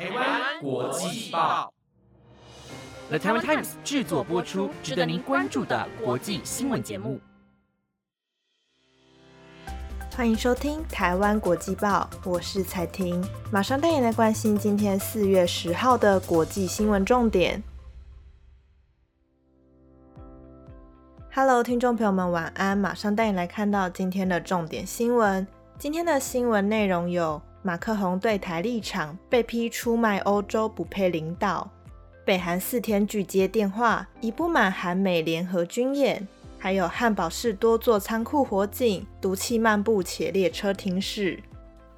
[0.00, 1.70] 台湾国际报
[3.10, 7.20] ，The Taiwan Times 制作播出，值得您关注的国际新闻节目。
[10.16, 17.62] 欢迎收听台湾国际报，我是彩婷，马上带你来关心今天四月十号的国际新闻重点。
[21.34, 22.78] Hello，听众朋友们，晚安！
[22.78, 25.46] 马上带你来看到今天的重点新闻。
[25.78, 31.68] 今天的新闻内容有：马克宏对台立场被批出卖欧洲不配领导；
[32.24, 36.26] 北韩四天拒接电话，已不满韩美联合军演；
[36.58, 41.38] 还有汉堡市多座仓库火警，毒气漫步且列车停驶；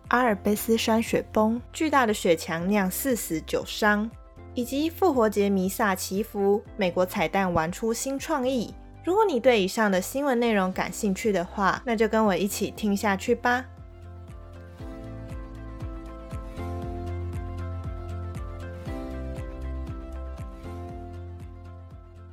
[0.08, 4.10] 阿尔卑斯山雪崩，巨大的雪墙酿四死九伤；
[4.54, 8.74] 以及复活节弥撒祈福，美国彩蛋玩出新创意。
[9.04, 13.64] 如果你对以上的新闻内容感兴趣的话，那就跟我一起听下去吧。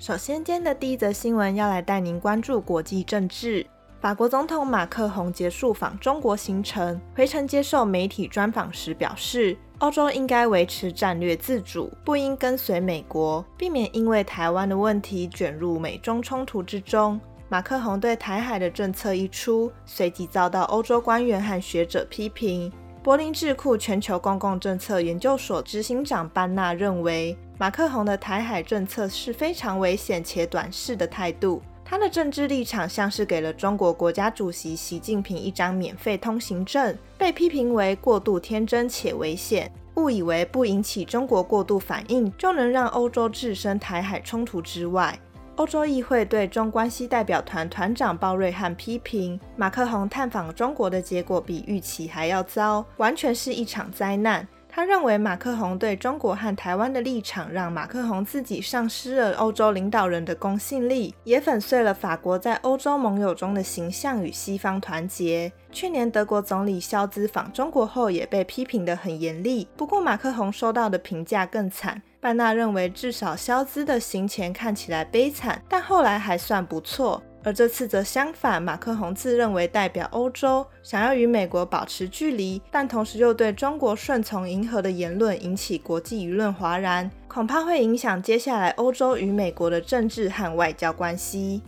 [0.09, 3.63] 首先，今天的第一则新闻要来带您关注国际政治。
[4.01, 9.55] 法国总统马克宏结束访中国行程，回程接受媒体专访时表示。
[9.77, 17.21] 欧洲应该维持战略自主，不应跟随美国，避免因为台湾的问题卷入美中冲突之中。
[17.47, 22.73] 马克宏对台海的政策一出，随即遭到欧洲官员和学者批评。
[23.01, 31.61] 柏林智库全球公共政策研究所执行长班纳认为，马克宏的台海政策是非常危险且短视的态度。
[31.85, 45.17] 他的政治立场像是给了中国国家主席习近平一张免费通行证，被批评为过度天真且危险，误以为不引起中国过度反应就能让欧洲置身台海冲突之外。
[45.59, 54.47] 欧洲议会对中关系代表团团长鲍瑞汉批评，马克宏探访中国的结果比预期还要糟，完全是一场灾难。
[54.71, 65.51] 他认为马克宏对中国和台湾的立场，让马克宏自己丧失了欧洲领导人的公信力，也粉碎了法国在欧洲盟友中的形象与西方团结。
[65.71, 69.67] 去年德国总理肖兹访中国后，也被批评得很严厉。
[69.75, 72.01] 不过马克宏收到的评价更惨。
[72.21, 77.23] 班纳认为，至少肖兹的行前看起来悲惨，但后来还算不错。
[77.41, 91.61] 而这次则相反，马克宏自认为代表欧洲，想要与美国保持距离，但同时又对中国顺从迎合的言论引起国际舆论哗然，恐怕会影响接下来欧洲与美国的政治和外交关系。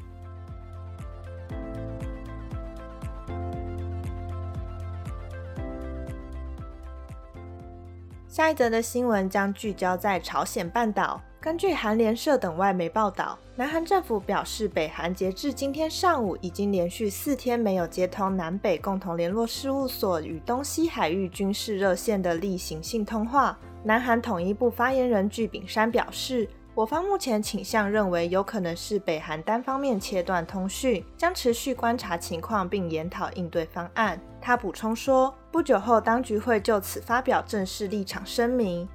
[8.27, 11.21] 下一则的新闻将聚焦在朝鲜半岛。
[11.41, 23.57] 根据韩联社等外媒报道，南韩政府表示，北韩截至今天上午已经连续四天没有接通南北共同联络事务所与东西海域军事热线的例行性通话。
[23.83, 34.21] 南韩统一部发言人具炳山表示，我方目前倾向认为有可能是北韩单方面切断通讯，将持续观察情况并研讨应对方案。
[34.39, 38.87] 他补充说，不久后当局会就此发表正式立场声明。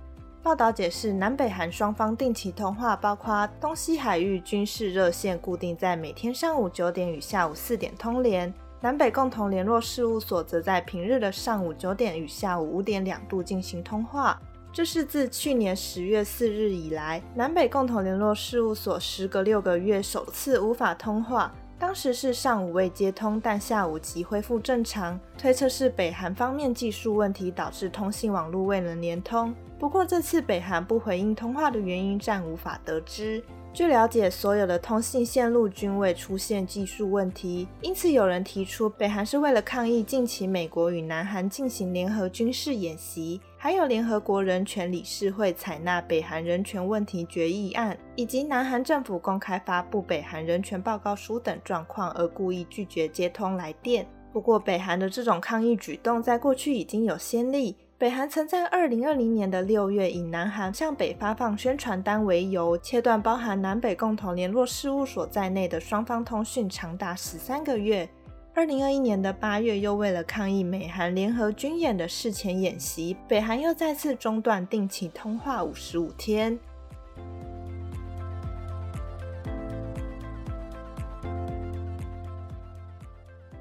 [0.46, 8.48] 报道解释，南北韩双方定期通话，包括东西海域军事热线，固定在每天上午九点与下午四点通联；
[8.80, 14.40] 南北共同联络事务所则在平日的上午九点与下午五点两度进行通话。
[14.72, 21.52] 这是自去年十月四日以来，南北共同联络事务所时隔六个月首次无法通话。
[21.76, 25.18] 当时是上午未接通，但下午即恢复正常。
[25.36, 29.52] 推测是北韩方面技术问题导致通信网络未能连通。
[29.78, 33.42] 不过这次北韩不回应通话的原因暂无法得知。
[33.74, 54.06] 据了解，所有的通信线路均未出现技术问题，因此有人提出北韩是为了抗议近期美国与南韩进行联合军事演习，还有联合国人权理事会采纳北韩人权问题决议案，以及南韩政府公开发布北韩人权报告书等状况而故意拒绝接通来电。
[54.32, 57.76] 不过，北韩的这种抗议举动在过去已经有先例。
[57.98, 68.06] 北韩曾在二零二零年的六月，以南韩向北发放宣传单为由，切断包含南北共同联络事务所在内的双方通讯长达十三个月。
[68.54, 76.58] 二零二一年的八月，又为了抗议美韩联合军演的事前演习，北韩又再次中断定期通话五十五天。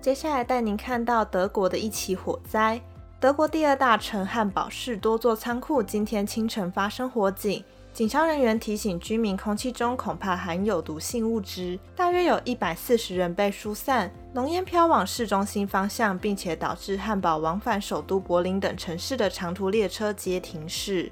[0.02, 2.82] 接下来带您看到德国的一起火灾。
[3.26, 21.12] 德国第二大城汉堡市多座仓库今天清晨发生火警，警消人员提醒居民，空气中恐怕含有毒性物质，大约有一百四十人被疏散，浓烟飘往市中心方向，并且导致汉堡往返首都柏林等城市的长途列车皆停驶。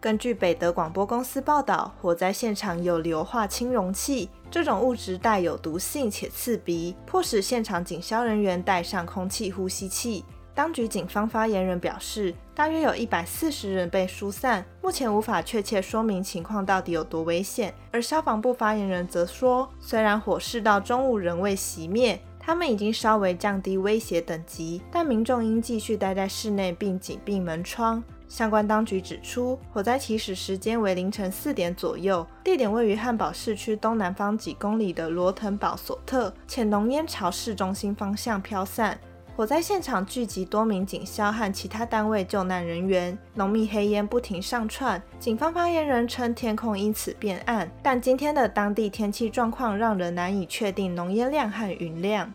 [0.00, 10.24] 根据北德广播公司报道，火灾现场有硫化氢容器，这种物质带有毒性且刺鼻，迫使现场警消人员戴上空气呼吸器。
[10.60, 17.72] 当局警方发言人表示，大约有一百四十人被疏散，目前无法确切说明情况到底有多危险。
[17.90, 28.04] 而消防部发言人则说，虽然火势到中午仍未熄灭，他们已经稍微降低威胁等级，但民众应继续待在室内并紧闭门窗。
[28.28, 39.00] 相关当局指出，火灾起始时间为凌晨四点左右，地点位于汉堡市区东南方几公里的罗滕堡索特，且浓烟朝市中心方向飘散。
[39.40, 45.02] 火灾现场聚集多名警消和其他单位救难人员，浓密黑烟不停上窜。
[45.18, 52.30] 警方发言人称，天空因此变暗，但今天的当地天气状况让人难以确定浓烟量和云量。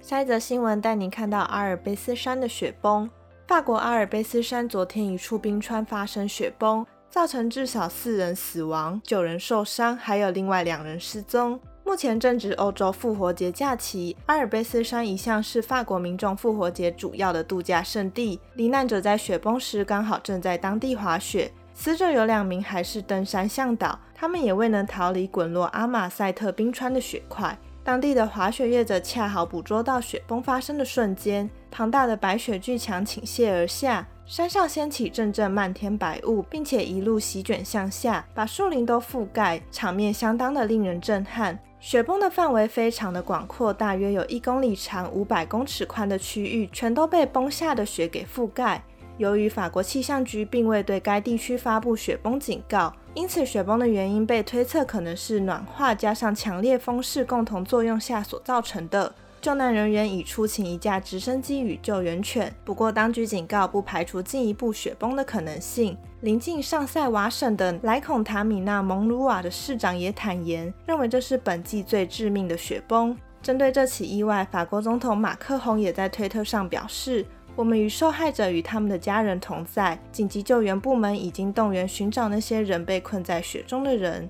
[0.00, 3.10] 下一则新闻带您看到阿尔卑斯山的雪崩。
[3.48, 6.86] 法国阿尔卑斯山昨天一处冰川发生雪崩，
[7.16, 11.58] 造成至少四人死亡、九人受伤，还有另外两人失踪。
[11.82, 18.38] 目前正值欧洲复活节假期，阿尔卑斯山一向是法国民众复活节主要的度假胜地。
[18.52, 27.58] 罹难者在雪崩时刚好正在当地滑雪，死者有两名还是登山向导，他们也未能逃离滚落阿马塞特冰川的雪块。
[27.86, 41.56] 当地的滑雪业者恰好捕捉到雪崩发生的瞬间，庞大的白雪巨墙倾泻而下，山上掀起阵阵漫天白雾，并且一路席卷向下，把树林都覆盖，场面相当的令人震撼。
[41.78, 48.82] 雪崩的范围非常的广阔，大约有一公里长、五百公尺宽的区域，全都被崩下的雪给覆盖。
[49.16, 59.10] 由于法国气象局并未对该地区发布雪崩警告，因此雪崩的原因被推测可能是暖化加上强烈风势共同作用下所造成的。
[59.40, 65.96] 救难人员已出请一架直升机与救援犬，不过当局警告不排除进一步雪崩的可能性。
[66.20, 73.16] 临近上塞瓦省的莱孔塔米纳蒙鲁瓦的市长也坦言，认为这是本季最致命的雪崩。
[73.40, 77.24] 针对这起意外，法国总统马克宏也在推特上表示。
[77.56, 79.98] 我们与受害者与他们的家人同在。
[80.12, 84.28] 紧急救援部门已经动员寻找那些仍被困在雪中的人。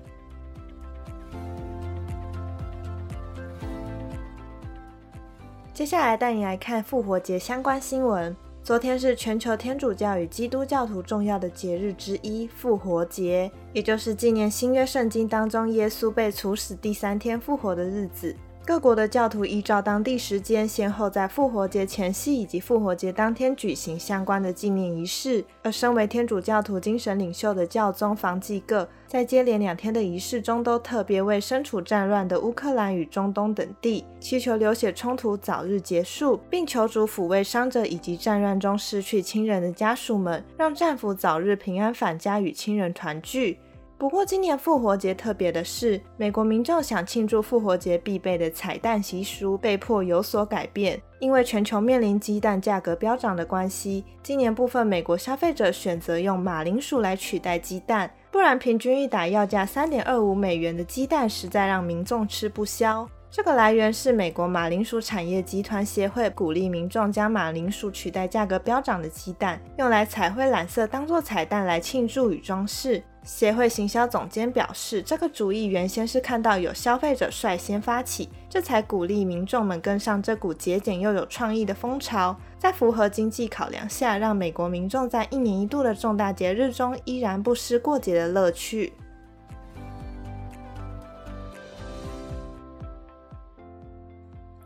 [5.73, 8.35] 接下来带你来看复活节相关新闻。
[8.63, 18.35] 昨天是全球天主教与基督教徒重要的节日之一——复活节，也就是纪念新约圣经当中耶稣被处死第三天复活的日子。
[18.67, 25.41] 各国的教徒依照当地时间，先后在复活节前夕以及复活节当天举行相关的纪念仪式。
[25.63, 43.57] 而身为天主教徒精神领袖的教宗方济各，在接连两天的仪式中，都特别为身处战乱的乌克兰与中东等地，祈求流血冲突早日结束，并求主抚慰伤者以及战乱中失去亲人的家属们，让战俘早日平安返家与亲人团聚。
[43.99, 51.01] 不过，今年复活节特别的是，美国民众想庆祝复活节必备的彩蛋习俗被迫有所改变。
[51.19, 63.09] 因为全球面临鸡蛋价格飙涨的关系，今年部分美国消费者选择用马铃薯来取代鸡蛋，不然平均一打要价三点二五美元的鸡蛋实在让民众吃不消。
[63.29, 73.03] 这个来源是美国马铃薯产业集团协会鼓励民众将马铃薯取代价格飙涨的鸡蛋，用来彩绘染色当做彩蛋来庆祝与装饰。
[73.23, 88.93] 协会行销总监表示，这个主意原先是看到有消费者率先发起，这才鼓励民众们跟上这股节俭又有创意的风潮，在符合经济考量下，让美国民众在一年一度的重大节日中依然不失过节的乐趣。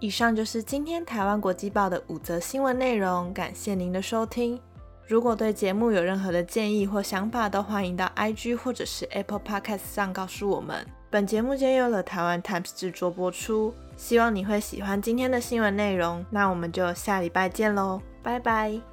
[0.01, 4.59] 以上就是今天台湾国际报的五则新闻内容，感谢您的收听。
[5.05, 10.83] 如果对节目有任何的建议或想法，都欢迎到 IG 或者是 Apple Podcast 上告诉我们。
[11.11, 16.25] 本节目皆由了台湾 Times 制作播出，希望你会喜欢今天的新闻内容。
[16.31, 18.90] 那我们就下礼拜见喽，拜拜。